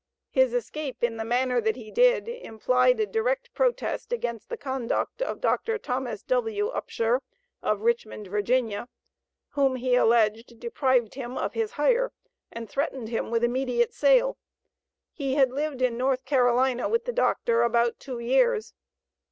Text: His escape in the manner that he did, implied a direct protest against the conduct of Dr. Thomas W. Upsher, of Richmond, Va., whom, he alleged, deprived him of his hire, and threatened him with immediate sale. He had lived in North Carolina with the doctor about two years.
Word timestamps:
His 0.31 0.55
escape 0.55 1.03
in 1.03 1.17
the 1.17 1.23
manner 1.23 1.61
that 1.61 1.75
he 1.75 1.91
did, 1.91 2.27
implied 2.27 2.99
a 2.99 3.05
direct 3.05 3.53
protest 3.53 4.11
against 4.11 4.49
the 4.49 4.57
conduct 4.57 5.21
of 5.21 5.41
Dr. 5.41 5.77
Thomas 5.77 6.23
W. 6.23 6.71
Upsher, 6.71 7.19
of 7.61 7.81
Richmond, 7.81 8.25
Va., 8.29 8.89
whom, 9.49 9.75
he 9.75 9.93
alleged, 9.93 10.59
deprived 10.59 11.13
him 11.13 11.37
of 11.37 11.53
his 11.53 11.73
hire, 11.73 12.11
and 12.51 12.67
threatened 12.67 13.09
him 13.09 13.29
with 13.29 13.43
immediate 13.43 13.93
sale. 13.93 14.39
He 15.13 15.35
had 15.35 15.51
lived 15.51 15.83
in 15.83 15.97
North 15.99 16.25
Carolina 16.25 16.89
with 16.89 17.05
the 17.05 17.13
doctor 17.13 17.61
about 17.61 17.99
two 17.99 18.17
years. 18.17 18.73